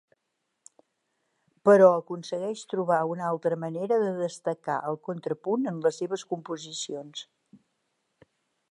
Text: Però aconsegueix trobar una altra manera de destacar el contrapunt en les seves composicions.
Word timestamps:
Però 1.69 1.89
aconsegueix 1.97 2.63
trobar 2.71 2.97
una 3.11 3.27
altra 3.33 3.59
manera 3.65 4.01
de 4.07 4.09
destacar 4.23 4.79
el 4.93 4.99
contrapunt 5.11 5.73
en 5.75 5.79
les 5.87 6.03
seves 6.05 6.27
composicions. 6.35 7.25